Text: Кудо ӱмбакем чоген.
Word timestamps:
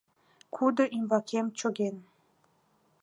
Кудо 0.55 0.83
ӱмбакем 0.97 1.45
чоген. 1.59 1.95